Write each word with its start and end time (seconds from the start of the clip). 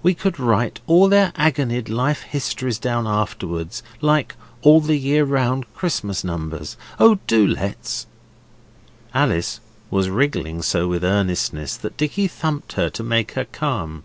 We 0.00 0.14
could 0.14 0.38
write 0.38 0.78
all 0.86 1.08
their 1.08 1.32
agonied 1.36 1.88
life 1.88 2.22
histories 2.22 2.78
down 2.78 3.04
afterwards 3.04 3.82
like 4.00 4.36
All 4.62 4.80
the 4.80 4.94
Year 4.96 5.24
Round 5.24 5.64
Christmas 5.74 6.22
numbers. 6.22 6.76
Oh, 7.00 7.18
do 7.26 7.44
let's!' 7.44 8.06
Alice 9.12 9.58
was 9.90 10.08
wriggling 10.08 10.62
so 10.62 10.86
with 10.86 11.02
earnestness 11.02 11.76
that 11.78 11.96
Dicky 11.96 12.28
thumped 12.28 12.74
her 12.74 12.88
to 12.90 13.02
make 13.02 13.32
her 13.32 13.44
calm. 13.46 14.04